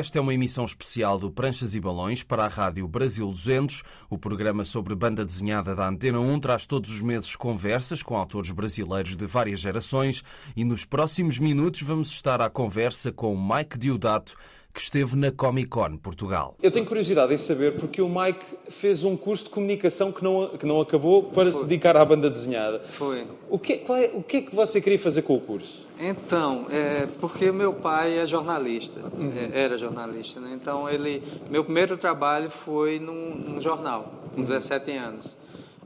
[0.00, 3.82] Esta é uma emissão especial do Pranchas e Balões para a Rádio Brasil 200.
[4.08, 8.50] O programa sobre banda desenhada da Antena 1 traz todos os meses conversas com autores
[8.50, 10.24] brasileiros de várias gerações
[10.56, 14.36] e nos próximos minutos vamos estar à conversa com Mike Diodato,
[14.72, 16.54] que esteve na Comic Con Portugal.
[16.62, 20.48] Eu tenho curiosidade em saber porque o Mike fez um curso de comunicação que não,
[20.56, 21.52] que não acabou para Foi.
[21.52, 22.80] se dedicar à banda desenhada.
[22.92, 23.26] Foi.
[23.48, 25.86] O que, é, o que é que você queria fazer com o curso?
[25.98, 29.32] Então, é porque meu pai é jornalista, uhum.
[29.36, 30.56] É, era jornalista, né?
[30.60, 34.98] Então ele, meu primeiro trabalho foi num, num jornal, com 17 uhum.
[34.98, 35.36] anos.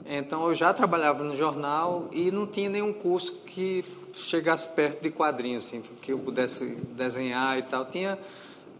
[0.06, 5.10] Então eu já trabalhava no jornal e não tinha nenhum curso que chegasse perto de
[5.10, 7.84] quadrinhos, assim, que eu pudesse desenhar e tal.
[7.86, 8.19] Tinha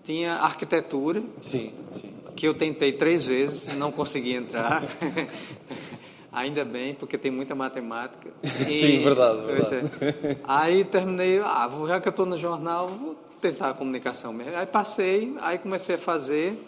[0.05, 1.23] tinha arquitetura.
[1.41, 2.13] Sim, sim.
[2.37, 4.83] Que eu tentei três vezes, não consegui entrar.
[6.33, 8.29] Ainda bem, porque tem muita matemática.
[8.69, 9.91] E, sim, verdade, verdade.
[10.01, 10.37] É.
[10.45, 14.57] Aí terminei, ah, já que eu estou no jornal, vou tentar a comunicação mesmo.
[14.57, 16.59] Aí passei, aí comecei a fazer,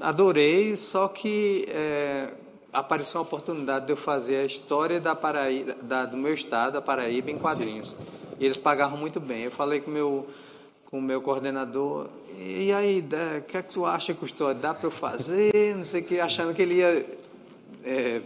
[0.00, 2.30] adorei, só que é,
[2.72, 6.82] apareceu uma oportunidade de eu fazer a história da Paraíba, da, do meu estado, a
[6.82, 7.90] Paraíba, em quadrinhos.
[7.90, 7.96] Sim.
[8.40, 9.44] E eles pagavam muito bem.
[9.44, 10.26] Eu falei com meu
[10.90, 13.00] com o meu coordenador, e aí,
[13.38, 14.60] o que é que tu acha, Custódio?
[14.60, 15.52] Dá para eu fazer?
[15.76, 17.06] Não sei o que, achando que ele ia,
[17.84, 18.20] é,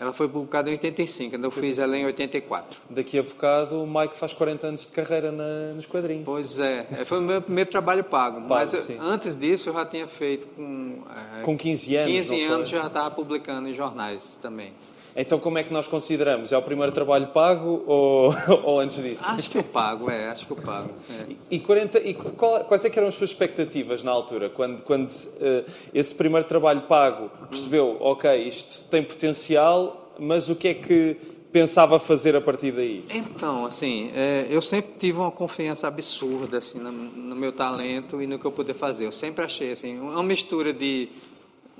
[0.00, 2.80] ela foi publicada em 85, então eu fiz ela em 84.
[2.88, 6.24] Daqui a bocado o Mike faz 40 anos de carreira na, nos quadrinhos.
[6.24, 8.42] Pois é, é foi o meu primeiro trabalho pago.
[8.42, 8.96] pago mas sim.
[9.00, 11.02] antes disso eu já tinha feito com.
[11.40, 12.12] É, com 15 anos?
[12.12, 14.72] 15 anos já estava publicando em jornais também.
[15.20, 16.52] Então, como é que nós consideramos?
[16.52, 19.22] É o primeiro trabalho pago ou, ou antes disso?
[19.24, 20.90] Acho que eu pago, é, acho que eu pago.
[21.10, 21.34] É.
[21.50, 25.10] E, 40, e qual, quais é que eram as suas expectativas na altura, quando, quando
[25.10, 31.16] uh, esse primeiro trabalho pago percebeu, ok, isto tem potencial, mas o que é que
[31.52, 33.04] pensava fazer a partir daí?
[33.10, 38.26] Então, assim, é, eu sempre tive uma confiança absurda assim, no, no, meu talento e
[38.26, 39.06] no que eu poder fazer.
[39.06, 41.08] Eu sempre achei assim, uma mistura de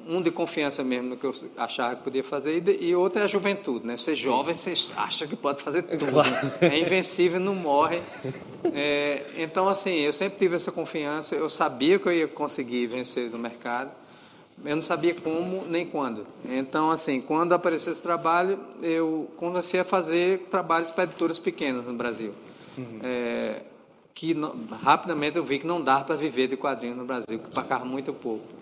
[0.08, 3.24] um de confiança mesmo no que eu achava que podia fazer, e, e outro é
[3.24, 3.96] a juventude, né?
[3.96, 6.06] Você é jovem, você acha que pode fazer tudo.
[6.06, 6.30] Claro.
[6.62, 8.00] É invencível, não morre.
[8.72, 13.30] É, então, assim, eu sempre tive essa confiança, eu sabia que eu ia conseguir vencer
[13.30, 13.90] no mercado,
[14.64, 16.26] eu não sabia como nem quando.
[16.48, 21.92] Então, assim, quando apareceu esse trabalho, eu comecei a fazer trabalhos para editoras pequenas no
[21.92, 22.32] Brasil.
[22.76, 23.00] Uhum.
[23.02, 23.62] É,
[24.14, 24.52] que não,
[24.82, 28.12] rapidamente eu vi que não dava para viver de quadrinhos no Brasil, que pagava muito
[28.12, 28.57] pouco.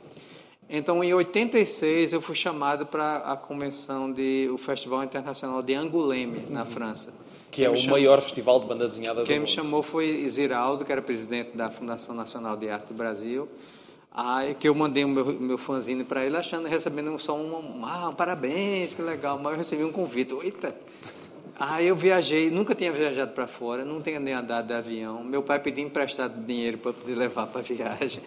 [0.69, 4.21] Então, em 86, eu fui chamado para a convenção do
[4.53, 6.67] o Festival Internacional de Angoulême, na uhum.
[6.67, 7.15] França.
[7.51, 10.85] Que é o chamou, maior festival de banda desenhada do Quem me chamou foi Ziraldo,
[10.85, 13.49] que era presidente da Fundação Nacional de Arte do Brasil.
[14.13, 18.09] Aí que eu mandei o meu, meu fanzine para ele, achando, recebendo só um, ah,
[18.09, 19.39] um parabéns, que legal.
[19.39, 20.35] Mas eu recebi um convite.
[20.43, 20.75] Eita!
[21.59, 25.25] Aí eu viajei, nunca tinha viajado para fora, não tinha nem andado de avião.
[25.25, 28.21] Meu pai pediu emprestado dinheiro para poder levar para a viagem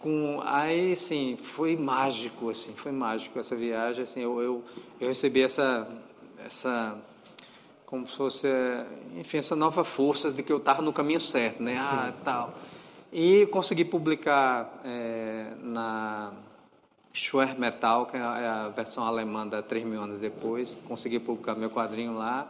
[0.00, 4.64] com aí sim foi mágico assim foi mágico essa viagem assim eu, eu,
[5.00, 5.88] eu recebi essa
[6.44, 6.96] essa
[7.84, 8.48] como se fosse
[9.16, 11.80] enfim essa nova força de que eu estava no caminho certo né?
[11.82, 11.94] Sim.
[11.94, 12.54] ah tal.
[13.12, 16.32] E consegui publicar é, na
[17.12, 21.54] Schwer Metal que é, é a versão alemã da três mil anos depois consegui publicar
[21.54, 22.48] meu quadrinho lá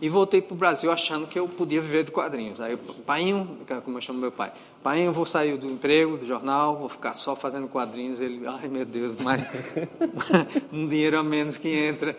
[0.00, 2.60] e voltei para o Brasil achando que eu podia viver de quadrinhos.
[2.60, 4.52] Aí, painho, como eu chamo meu pai,
[4.82, 8.20] painho, eu vou sair do emprego, do jornal, vou ficar só fazendo quadrinhos.
[8.20, 9.42] Ele, ai meu Deus, mas
[10.72, 12.16] um dinheiro a menos que entra.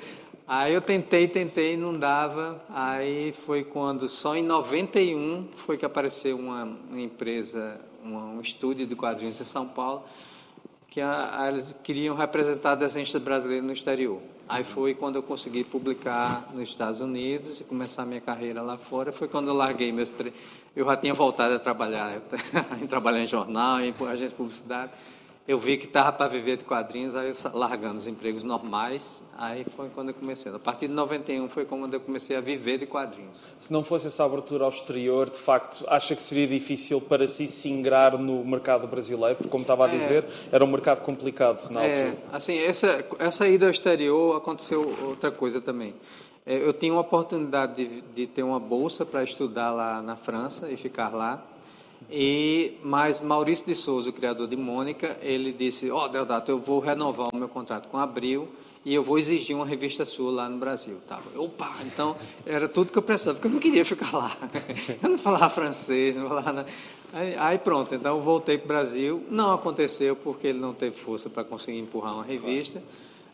[0.52, 2.60] Aí eu tentei, tentei, não dava.
[2.70, 9.40] Aí foi quando, só em 91, foi que apareceu uma, empresa, um estúdio de quadrinhos
[9.40, 10.04] em São Paulo,
[10.89, 11.00] que
[11.47, 14.19] eles queriam representar desenhistas brasileiros no exterior.
[14.47, 18.77] Aí foi quando eu consegui publicar nos Estados Unidos e começar a minha carreira lá
[18.77, 19.12] fora.
[19.12, 20.33] Foi quando eu larguei meus tre...
[20.75, 22.19] Eu já tinha voltado a trabalhar,
[22.81, 24.91] em trabalhar em jornal, em agência de publicidade.
[25.47, 29.89] Eu vi que estava para viver de quadrinhos, aí largando os empregos normais, aí foi
[29.89, 30.53] quando eu comecei.
[30.53, 33.36] A partir de 91 foi quando eu comecei a viver de quadrinhos.
[33.59, 37.47] Se não fosse essa abertura ao exterior, de facto, acha que seria difícil para si
[37.47, 39.38] se ingrar no mercado brasileiro?
[39.38, 39.97] Porque, como estava a é.
[39.97, 42.24] dizer, é, era um mercado complicado na é, altura.
[42.31, 45.95] Assim, essa, essa ida ao exterior aconteceu outra coisa também.
[46.45, 50.69] É, eu tinha uma oportunidade de, de ter uma bolsa para estudar lá na França
[50.69, 51.44] e ficar lá.
[52.12, 56.60] E, mas Maurício de Souza, o criador de Mônica, ele disse: Ó, oh, Deodato, eu
[56.60, 58.48] vou renovar o meu contrato com Abril
[58.86, 60.98] e eu vou exigir uma revista sua lá no Brasil.
[61.07, 62.16] Tava, opa, então
[62.46, 64.36] era tudo que eu precisava, porque eu não queria ficar lá.
[65.01, 66.69] Eu não falava francês, não falava nada.
[67.12, 69.24] Aí, aí pronto, então eu voltei para o Brasil.
[69.30, 72.81] Não aconteceu porque ele não teve força para conseguir empurrar uma revista.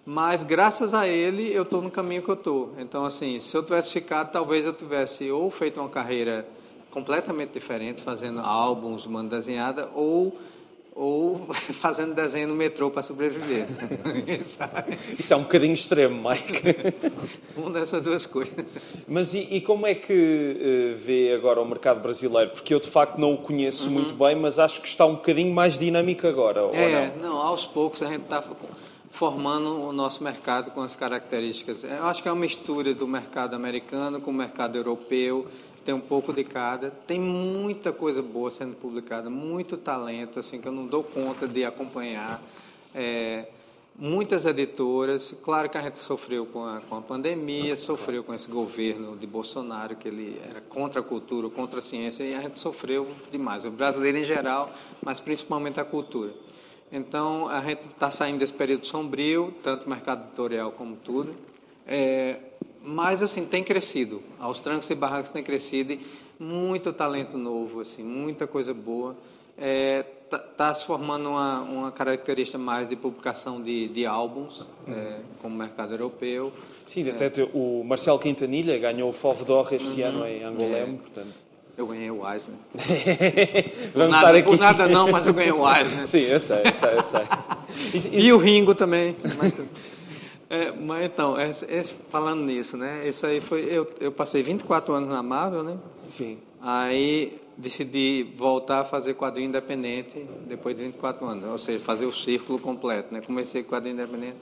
[0.05, 2.73] Mas graças a ele eu estou no caminho que eu estou.
[2.77, 6.47] Então, assim, se eu tivesse ficado, talvez eu tivesse ou feito uma carreira
[6.95, 10.33] completamente diferente, fazendo álbuns, banda desenhada, ou
[10.97, 13.67] ou fazendo desenho no metrô para sobreviver.
[15.19, 16.61] Isso é um bocadinho extremo, Mike.
[17.53, 18.65] Uma dessas duas coisas.
[19.05, 22.51] Mas e, e como é que uh, vê agora o mercado brasileiro?
[22.51, 23.93] Porque eu de facto não o conheço uhum.
[23.93, 27.29] muito bem, mas acho que está um bocadinho mais dinâmico agora, é, não?
[27.29, 28.41] não, aos poucos a gente está
[29.11, 31.83] formando o nosso mercado com as características.
[31.83, 35.45] Eu acho que é uma mistura do mercado americano com o mercado europeu,
[35.85, 36.89] tem um pouco de cada.
[36.89, 41.63] Tem muita coisa boa sendo publicada, muito talento, assim, que eu não dou conta de
[41.63, 42.41] acompanhar.
[42.93, 43.47] É,
[43.97, 48.49] muitas editoras, claro que a gente sofreu com a, com a pandemia, sofreu com esse
[48.49, 52.59] governo de Bolsonaro, que ele era contra a cultura, contra a ciência, e a gente
[52.59, 53.65] sofreu demais.
[53.65, 54.71] O brasileiro em geral,
[55.03, 56.33] mas principalmente a cultura.
[56.91, 61.35] Então, a gente está saindo desse período sombrio, tanto mercado editorial como tudo.
[61.87, 62.37] É,
[62.83, 65.99] mas assim tem crescido, aos trancos e barrancos tem crescido e
[66.39, 69.15] muito talento novo, assim, muita coisa boa.
[69.57, 74.67] Está é, tá, tá se formando uma, uma característica mais de publicação de, de álbuns,
[74.87, 74.93] uhum.
[74.93, 76.51] é, como mercado europeu.
[76.85, 80.07] Sim, até o Marcelo Quintanilha ganhou o FOV d'Or este uhum.
[80.07, 81.45] ano em Angolém, portanto...
[81.77, 82.57] Eu ganhei o Eisner.
[83.93, 84.43] Vamos nada, estar aqui.
[84.43, 86.07] Por nada não, mas eu ganhei o Eisner.
[86.07, 87.21] Sim, eu sei, eu sei, eu sei.
[87.93, 89.13] E, e, e o Ringo também.
[89.37, 89.59] Mas...
[90.49, 93.07] É, mas então, é, é, falando nisso, né?
[93.07, 93.65] Isso aí foi.
[93.65, 95.77] Eu, eu passei 24 anos na Marvel, né?
[96.09, 96.37] Sim.
[96.61, 102.13] Aí decidi voltar a fazer quadrinho independente depois de 24 anos, ou seja, fazer o
[102.13, 103.21] círculo completo, né?
[103.21, 104.35] Comecei quadrinho independente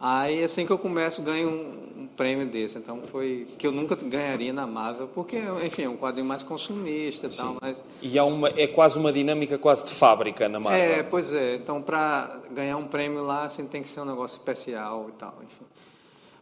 [0.00, 2.76] Aí, assim que eu começo, ganho um, um, prêmio desse.
[2.78, 7.26] Então, foi que eu nunca ganharia na Marvel, porque, enfim, é um quadrinho mais consumista
[7.26, 7.56] e tal.
[7.60, 7.78] Mas...
[8.02, 10.80] E é, uma, é quase uma dinâmica quase de fábrica na Marvel.
[10.80, 11.54] É, pois é.
[11.54, 15.34] Então, para ganhar um prêmio lá, assim, tem que ser um negócio especial e tal,
[15.42, 15.64] enfim.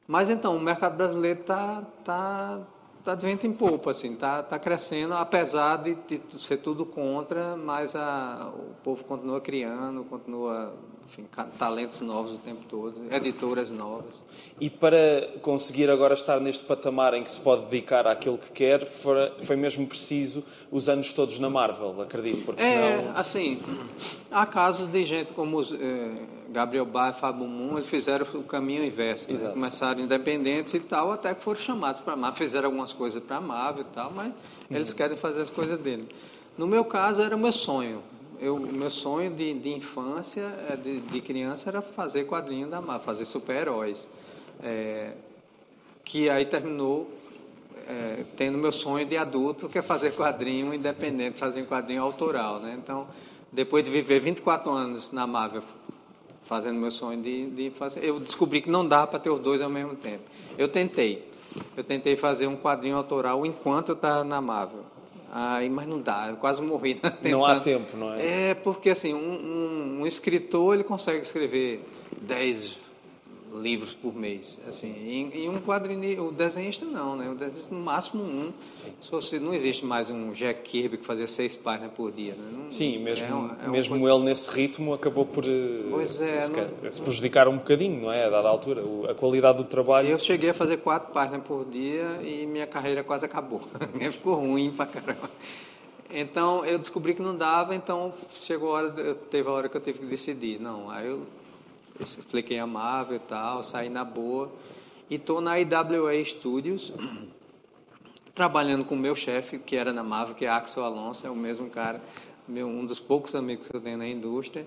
[0.08, 2.60] Mas, então, o mercado brasileiro está tá,
[3.04, 7.54] tá de vento em polpa, assim, está tá crescendo, apesar de, de ser tudo contra,
[7.54, 10.74] mas a, o povo continua criando, continua
[11.06, 11.26] enfim,
[11.58, 14.14] talentos novos o tempo todo, editoras novas.
[14.60, 18.86] E para conseguir agora estar neste patamar em que se pode dedicar àquilo que quer,
[18.86, 23.16] foi mesmo preciso os anos todos na Marvel, acredito, porque é, senão...
[23.16, 23.60] assim,
[24.30, 28.42] há casos de gente como os, eh, Gabriel Bar e Fábio Moon, eles fizeram o
[28.42, 29.50] caminho inverso, né?
[29.50, 33.36] começaram independentes e tal, até que foram chamados para a Marvel, fizeram algumas coisas para
[33.36, 34.76] a Marvel e tal, mas uhum.
[34.76, 36.08] eles querem fazer as coisas dele.
[36.56, 38.02] No meu caso, era o meu sonho
[38.42, 43.04] eu, meu sonho de, de infância, é, de, de, criança, era fazer quadrinho da Marvel,
[43.04, 44.08] fazer super-heróis.
[44.60, 45.12] É,
[46.04, 47.08] que aí terminou
[47.86, 52.58] é, tendo meu sonho de adulto, que é fazer quadrinho independente, fazer quadrinho autoral.
[52.58, 52.76] Né?
[52.82, 53.06] Então,
[53.52, 55.62] depois de viver 24 anos na Marvel,
[56.42, 59.62] fazendo meu sonho de, de fazer, eu descobri que não dá para ter os dois
[59.62, 60.24] ao mesmo tempo.
[60.58, 61.28] Eu tentei.
[61.76, 64.91] Eu tentei fazer um quadrinho autoral enquanto eu estava na Marvel.
[65.34, 66.94] Aí, mas não dá, eu quase morri.
[66.96, 67.24] Tentando.
[67.32, 68.50] Não há tempo, não é?
[68.50, 71.82] É, porque assim, um, um, um escritor ele consegue escrever
[72.20, 72.78] 10,
[73.54, 74.60] livros por mês.
[74.66, 77.30] Assim, em, em um quadrinho, o desenhista não, né?
[77.30, 78.52] O desenhista no máximo um.
[79.00, 82.34] Se você, não existe mais um Jack Kirby que fazia seis páginas por dia.
[82.34, 82.50] Né?
[82.52, 84.14] Não, Sim, mesmo, é uma, é mesmo coisa...
[84.14, 86.90] ele nesse ritmo acabou por eh, pois é, se, não...
[86.90, 88.24] se prejudicar um bocadinho, não é?
[88.24, 90.08] A dada altura, a qualidade do trabalho.
[90.08, 93.60] Eu cheguei a fazer quatro páginas por dia e minha carreira quase acabou.
[94.10, 95.30] Ficou ruim pra caramba.
[96.10, 99.80] Então eu descobri que não dava, então chegou a hora, teve a hora que eu
[99.80, 100.60] tive que decidir.
[100.60, 101.22] Não, aí eu
[102.00, 104.50] expliquei a Marvel e tal, saí na boa.
[105.10, 106.92] E estou na IWA Studios,
[108.34, 111.36] trabalhando com o meu chefe, que era na Marvel, que é Axel Alonso, é o
[111.36, 112.02] mesmo cara,
[112.48, 114.66] meu, um dos poucos amigos que eu tenho na indústria.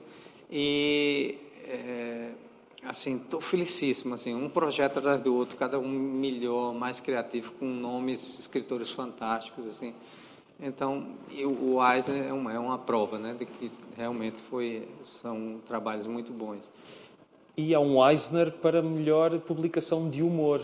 [0.52, 2.32] E, é,
[2.86, 7.66] assim, estou felicíssimo, assim, um projeto atrás do outro, cada um melhor, mais criativo, com
[7.66, 9.94] nomes, escritores fantásticos, assim.
[10.60, 16.08] Então, o Eisner é uma, é uma prova né, de que realmente foi, são trabalhos
[16.08, 16.64] muito bons.
[17.58, 20.62] E há um Eisner para melhor publicação de humor.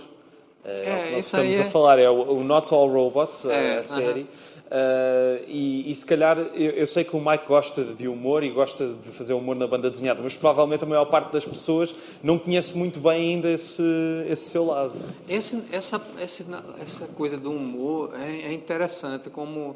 [0.63, 1.61] É, é o que nós estamos é...
[1.61, 4.21] a falar, é o, o Not All Robots, é, a série.
[4.21, 4.51] Uh -huh.
[4.71, 8.49] Uh, e, e, se calhar, eu, eu, sei que o Mike gosta de humor e
[8.49, 11.93] gosta de fazer humor na banda desenhada, mas provavelmente a maior parte das pessoas
[12.23, 13.83] não conhece muito bem ainda esse,
[14.29, 14.93] esse seu lado.
[15.27, 19.75] Esse, essa, essa, essa coisa do humor é, é interessante, como,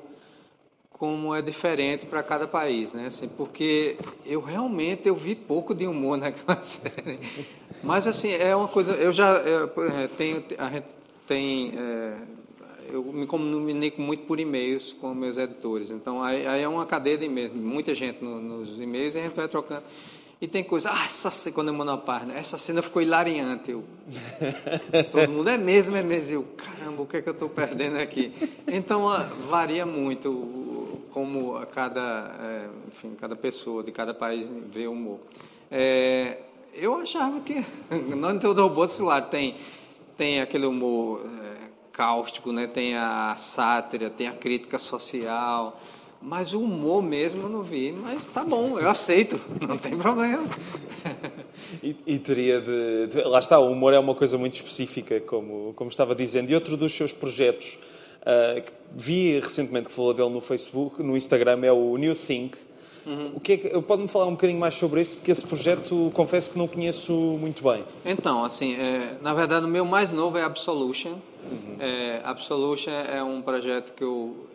[0.97, 3.07] como é diferente para cada país, né?
[3.07, 7.19] Assim, porque eu realmente eu vi pouco de humor naquela série.
[7.83, 8.93] Mas, assim, é uma coisa...
[8.93, 9.69] Eu já eu,
[10.09, 10.43] tenho...
[10.57, 10.87] A gente
[11.27, 11.73] tem...
[11.77, 12.17] É,
[12.89, 15.89] eu me comunico muito por e-mails com meus editores.
[15.89, 19.23] Então, aí, aí é uma cadeia de e-mails, muita gente no, nos e-mails e a
[19.23, 19.83] gente vai trocando.
[20.39, 23.71] E tem coisa, ah, essa cena, quando eu mando uma página, essa cena ficou hilariante.
[23.71, 23.83] Eu,
[25.11, 26.35] todo mundo é mesmo, é mesmo.
[26.35, 28.33] Eu, caramba, o que é que eu estou perdendo aqui?
[28.67, 29.07] Então,
[29.49, 30.74] varia muito
[31.15, 35.21] como a cada, é, enfim, cada pessoa de cada país vê o humor.
[35.71, 36.39] É,
[36.73, 37.65] eu achava que
[38.13, 39.55] não todo robô celular tem,
[40.17, 41.21] tem aquele humor
[41.95, 42.67] cáustico, né?
[42.67, 45.79] tem a sátira, tem a crítica social,
[46.21, 47.93] mas o humor mesmo eu não vi.
[47.93, 50.43] Mas tá bom, eu aceito, não tem problema.
[51.81, 55.73] E, e teria de, de, Lá está, o humor é uma coisa muito específica, como,
[55.75, 56.51] como estava dizendo.
[56.51, 57.79] E outro dos seus projetos,
[58.25, 62.57] uh, que vi recentemente que falou dele no Facebook, no Instagram, é o New Think.
[63.05, 63.33] Uhum.
[63.35, 66.51] O que é que, pode-me falar um bocadinho mais sobre isso, porque esse projeto, confesso
[66.51, 67.83] que não conheço muito bem.
[68.03, 71.17] Então, assim, é, na verdade, o meu mais novo é Absolution,
[71.51, 71.77] Uhum.
[71.79, 74.47] É, Absolution é um projeto que eu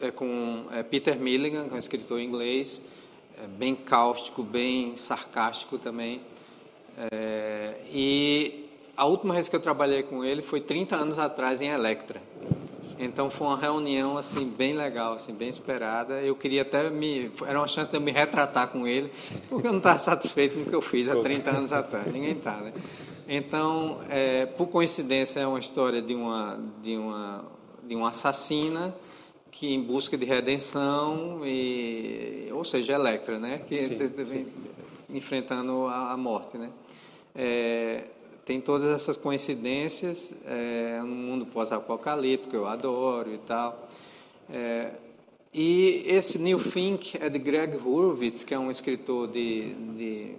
[0.00, 2.80] é com é Peter Milligan, que é um escritor inglês,
[3.42, 6.20] é bem cáustico, bem sarcástico também.
[6.96, 11.68] É, e a última vez que eu trabalhei com ele foi 30 anos atrás em
[11.68, 12.22] Electra.
[13.00, 16.20] Então foi uma reunião assim bem legal, assim bem esperada.
[16.20, 19.10] Eu queria até me era uma chance de eu me retratar com ele,
[19.48, 22.12] porque eu não estava satisfeito com o que eu fiz há 30 anos atrás.
[22.12, 22.72] Ninguém está, né?
[23.26, 27.44] Então, é, por coincidência, é uma história de uma, de uma,
[27.84, 28.94] de uma assassina
[29.50, 33.62] que em busca de redenção, e, ou seja, Electra, né?
[33.68, 34.46] Que sim, sim.
[35.08, 36.70] enfrentando a, a, morte, né?
[37.34, 38.04] É,
[38.50, 43.88] tem todas essas coincidências é, no mundo pós-apocalíptico eu adoro e tal.
[44.52, 44.90] É,
[45.54, 50.34] e esse New Think é de Greg Hurwitz, que é um escritor de, de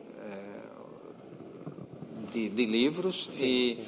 [2.33, 3.81] de, de livros sim, e, sim.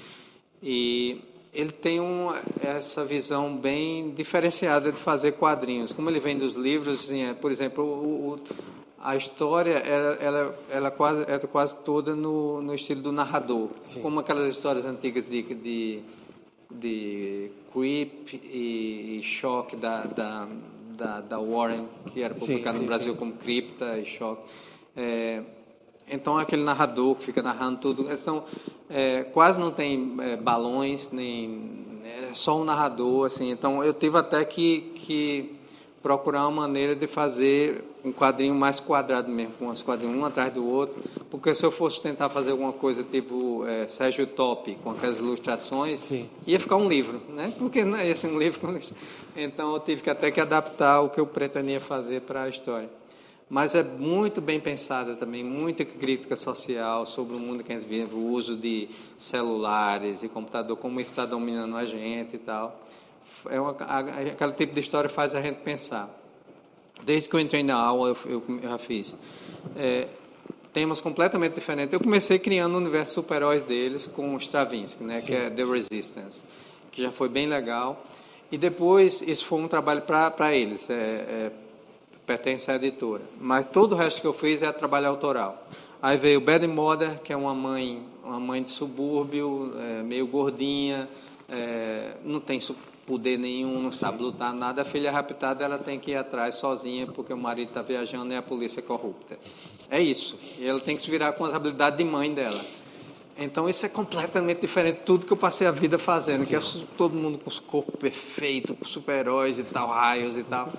[0.62, 1.22] e
[1.54, 2.30] ele tem um,
[2.62, 5.92] essa visão bem diferenciada de fazer quadrinhos.
[5.92, 8.40] Como ele vem dos livros, assim, é, por exemplo, o, o,
[9.04, 14.02] a história ela, ela, ela quase, é quase toda no, no estilo do narrador, Sim.
[14.02, 16.02] como aquelas histórias antigas de, de,
[16.72, 20.48] de Creep e, e Shock da, da,
[20.96, 24.42] da, da, Warren, que era publicado sim, no Brasil como Cripta e Shock.
[24.96, 25.44] É,
[26.08, 28.46] então, aquele narrador que fica narrando tudo, são,
[28.90, 33.52] é, quase não tem é, balões, nem é só um narrador, assim.
[33.52, 35.60] Então, eu tive até que, que
[36.04, 40.54] procurar uma maneira de fazer um quadrinho mais quadrado mesmo, com os quadrinhos um atrás
[40.54, 44.92] do outro, porque se eu fosse tentar fazer alguma coisa tipo é, Sérgio Top, com
[44.92, 47.54] aquelas ilustrações, sim, ia ficar um livro, né?
[47.58, 48.78] Porque não ia ser um livro.
[49.36, 52.90] Então, eu tive que até que adaptar o que eu pretendia fazer para a história
[53.50, 57.88] mas é muito bem pensada também, muita crítica social sobre o mundo que a gente
[57.88, 62.82] vive, o uso de celulares e computador, como isso está dominando a gente e tal.
[63.50, 66.10] É uma, aquele tipo de história faz a gente pensar.
[67.04, 69.18] Desde que eu entrei na aula, eu, eu, eu já fiz
[69.76, 70.08] é,
[70.72, 71.94] temas completamente diferentes.
[71.94, 76.44] Eu comecei criando o universo super-heróis deles com o Stravinsky, né, que é The Resistance,
[76.92, 78.04] que já foi bem legal.
[78.52, 80.90] E depois, isso foi um trabalho para eles.
[80.90, 81.52] É, é,
[82.26, 83.22] pertence à editora.
[83.40, 85.68] Mas todo o resto que eu fiz é trabalho autoral.
[86.02, 91.08] Aí veio Bad Mother, que é uma mãe, uma mãe de subúrbio, é, meio gordinha,
[91.50, 92.60] é, não tem
[93.06, 94.82] poder nenhum, não sabe lutar nada.
[94.82, 98.38] A filha raptada ela tem que ir atrás sozinha porque o marido está viajando e
[98.38, 99.38] a polícia é corrupta.
[99.90, 100.38] É isso.
[100.58, 102.64] E ela tem que se virar com as habilidades de mãe dela.
[103.38, 106.60] Então isso é completamente diferente de tudo que eu passei a vida fazendo, que é
[106.98, 110.72] todo mundo com os corpos perfeitos, com super-heróis e tal, raios e tal.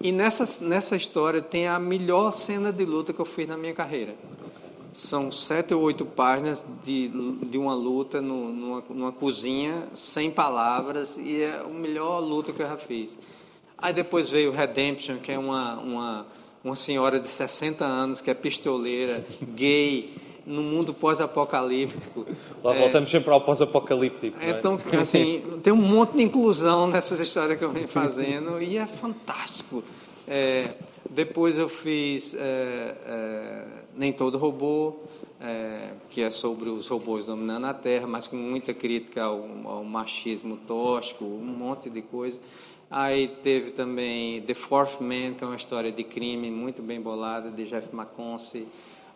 [0.00, 3.74] E nessa, nessa história tem a melhor cena de luta que eu fiz na minha
[3.74, 4.14] carreira.
[4.92, 11.18] São sete ou oito páginas de, de uma luta no, numa, numa cozinha, sem palavras,
[11.18, 13.18] e é a melhor luta que eu já fiz.
[13.78, 16.26] Aí depois veio Redemption, que é uma, uma,
[16.62, 20.14] uma senhora de 60 anos, que é pistoleira, gay,
[20.46, 22.26] no mundo pós-apocalíptico.
[22.62, 24.36] Lá voltamos é, sempre ao pós-apocalíptico.
[24.40, 24.50] É?
[24.50, 28.86] Então, assim, tem um monte de inclusão nessas histórias que eu venho fazendo e é
[28.86, 29.82] fantástico.
[30.26, 30.74] É,
[31.10, 33.64] depois eu fiz é, é
[33.94, 34.96] Nem Todo Robô,
[35.40, 39.84] é, que é sobre os robôs dominando a Terra, mas com muita crítica ao, ao
[39.84, 42.40] machismo tóxico, um monte de coisa.
[42.88, 47.50] Aí teve também The Fourth Man, que é uma história de crime muito bem bolada,
[47.50, 48.68] de Jeff McConsey.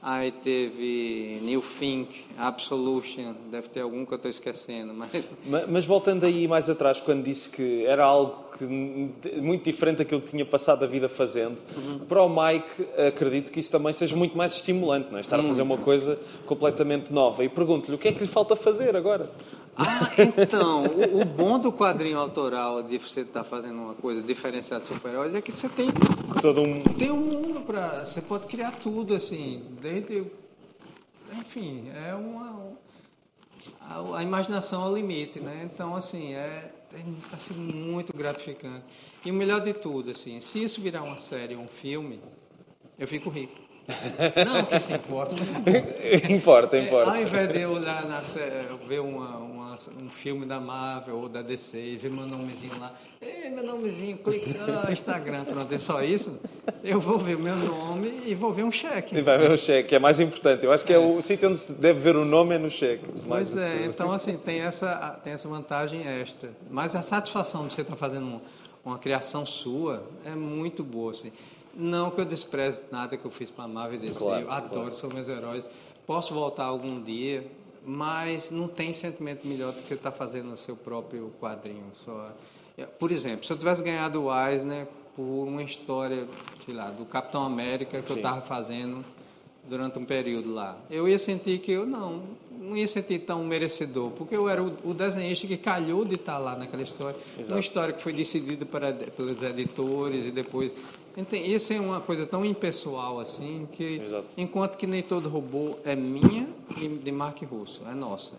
[0.02, 4.94] Aí teve New Think, Absolution, deve ter algum que eu estou esquecendo.
[4.94, 5.10] Mas...
[5.46, 5.68] mas...
[5.68, 10.30] Mas, voltando aí mais atrás, quando disse que era algo que, muito diferente daquilo que
[10.30, 11.98] tinha passado a vida fazendo, uhum.
[12.00, 15.20] para o Mike, acredito que isso também seja muito mais estimulante, não é?
[15.20, 17.44] Estar a fazer uma coisa completamente nova.
[17.44, 19.30] E pergunto-lhe, o que é que lhe falta fazer agora?
[19.76, 24.23] Ah, então, o, o, bom do quadrinho autoral de você estar tá fazendo uma coisa
[24.23, 25.88] diferenciada de super-heróis é que você tem
[26.40, 30.25] todo um tem um mundo para você pode criar tudo assim, desde
[31.33, 32.73] enfim, é uma
[33.80, 35.68] a, a imaginação é o limite, né?
[35.71, 36.73] Então assim, é
[37.25, 38.85] está sendo muito gratificante.
[39.25, 42.21] E o melhor de tudo, assim, se isso virar uma série, um filme,
[42.99, 43.65] eu fico rico.
[44.45, 47.11] Não que se importa, mas é importa, importa.
[47.11, 48.21] Ao invés de eu olhar na,
[48.87, 52.93] ver uma, uma, um filme da Marvel ou da DC e ver meu nomezinho lá,
[53.21, 56.38] Ei, meu nomezinho, clica no Instagram, pronto, é só isso.
[56.85, 59.16] Eu vou ver meu nome e vou ver um cheque.
[59.16, 60.64] E vai ver um cheque, é mais importante.
[60.64, 62.71] Eu acho que é, é o sítio onde se deve ver o nome é no
[62.71, 63.05] cheque.
[63.26, 66.50] Pois é, então assim, tem essa, tem essa vantagem extra.
[66.71, 68.43] Mas a satisfação de você estar fazendo uma,
[68.85, 71.33] uma criação sua é muito boa, assim.
[71.76, 74.73] Não que eu despreze nada que eu fiz para a Marvel DC, claro, eu adoro,
[74.73, 74.92] claro.
[74.95, 75.68] são meus heróis.
[76.06, 77.47] Posso voltar algum dia,
[77.85, 81.90] mas não tem sentimento melhor do que você estar tá fazendo o seu próprio quadrinho.
[81.92, 82.33] Só.
[82.99, 86.26] Por exemplo, se eu tivesse ganhado o Eisner por uma história,
[86.64, 88.14] sei lá, do Capitão América que Sim.
[88.14, 89.04] eu estava fazendo
[89.68, 94.11] durante um período lá, eu ia sentir que eu não, não ia sentir tão merecedor,
[94.11, 97.18] porque eu era o, o desenhista que calhou de estar tá lá naquela história.
[97.35, 97.55] Exato.
[97.55, 100.74] Uma história que foi decidida para, pelos editores e depois
[101.33, 104.29] isso é uma coisa tão impessoal assim que, Exato.
[104.37, 108.35] enquanto que nem todo robô é minha e de Mark Russo, é nossa.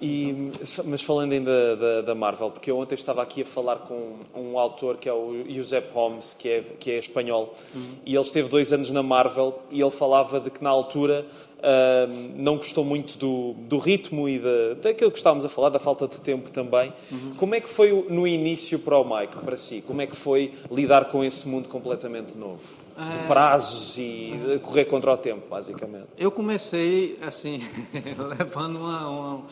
[0.00, 0.52] E,
[0.84, 4.58] mas falando ainda da, da, Marvel, porque eu ontem estava aqui a falar com um
[4.58, 7.96] autor que é o Josep Holmes, que é, que é espanhol, uhum.
[8.06, 11.26] e ele esteve dois anos na Marvel e ele falava de que na altura
[11.60, 15.78] uh, não gostou muito do, do ritmo e da, daquilo que estávamos a falar, da
[15.78, 16.92] falta de tempo também.
[17.10, 17.34] Uhum.
[17.36, 19.82] Como é que foi no início para o Mike, para si?
[19.86, 22.60] Como é que foi lidar com esse mundo completamente novo?
[22.96, 23.26] De é.
[23.26, 26.06] prazos e correr contra o tempo, basicamente.
[26.18, 27.62] Eu comecei, assim,
[28.38, 29.42] levando uma, uma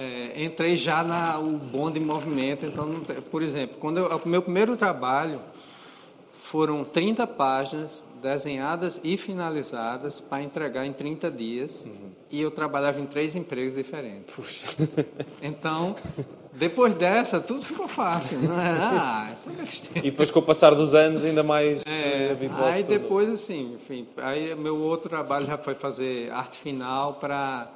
[0.00, 4.40] é, entrei já na o bonde em movimento, então, por exemplo, quando eu, o meu
[4.40, 5.38] primeiro trabalho
[6.40, 12.10] foram 30 páginas desenhadas e finalizadas para entregar em 30 dias uhum.
[12.30, 14.34] e eu trabalhava em três empregos diferentes.
[14.34, 14.66] Puxa.
[15.42, 15.96] Então,
[16.52, 18.68] depois dessa, tudo ficou fácil, não é?
[18.68, 23.28] Ah, essa é E depois, com o passar dos anos, ainda mais é, Aí depois,
[23.28, 27.70] assim, enfim, aí meu outro trabalho já foi fazer arte final para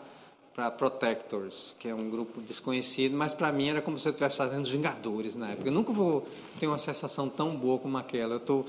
[0.54, 4.36] para Protectors, que é um grupo desconhecido, mas para mim era como se eu estivesse
[4.36, 5.68] fazendo Vingadores na época.
[5.68, 6.26] Eu nunca vou
[6.60, 8.34] ter uma sensação tão boa como aquela.
[8.34, 8.64] Eu estou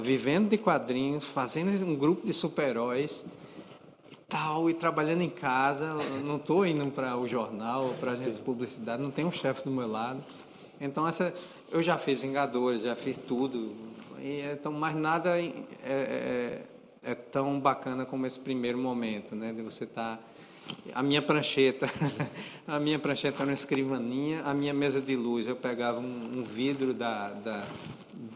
[0.00, 3.24] vivendo de quadrinhos, fazendo um grupo de super-heróis
[4.12, 5.92] e tal, e trabalhando em casa.
[6.24, 9.90] Não estou indo para o jornal, para de publicidade, não tem um chefe do meu
[9.90, 10.22] lado.
[10.80, 11.34] Então, essa,
[11.68, 13.74] eu já fiz Vingadores, já fiz tudo.
[14.20, 16.62] E, então, mais nada é, é,
[17.02, 20.16] é, é tão bacana como esse primeiro momento, né, de você estar.
[20.16, 20.33] Tá
[20.94, 21.86] a minha prancheta,
[22.66, 26.42] a minha prancheta era uma escrivaninha, a minha mesa de luz, eu pegava um, um
[26.42, 27.64] vidro da, da,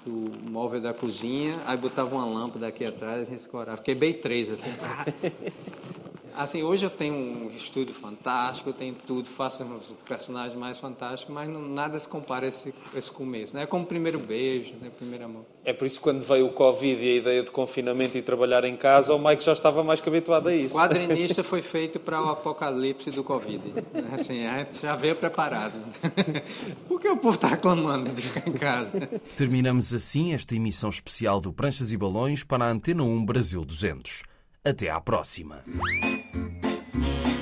[0.05, 3.81] do móvel da cozinha, aí botava uma lâmpada aqui atrás, a gente escorava.
[3.83, 4.73] Quebrei três, assim.
[6.37, 11.35] Assim, hoje eu tenho um estúdio fantástico, eu tenho tudo, faço os personagens mais fantásticos,
[11.35, 13.63] mas não, nada se compara a esse, esse começo, né?
[13.63, 14.91] É como o primeiro beijo, né?
[14.97, 15.45] Primeiro amor.
[15.65, 18.65] É por isso que quando veio o Covid e a ideia de confinamento e trabalhar
[18.65, 20.77] em casa, o Mike já estava mais que habituado a isso.
[20.77, 23.63] O quadrinista foi feito para o apocalipse do Covid.
[23.93, 24.09] Né?
[24.13, 25.75] Assim, a gente já veio preparado.
[26.89, 29.09] Por que o povo está reclamando de ficar em casa?
[29.37, 34.23] Terminamos assim esta emissão especial do Pranchas e Balões para a Antena 1 Brasil 200.
[34.65, 35.65] Até à próxima.
[36.33, 37.38] Thank you.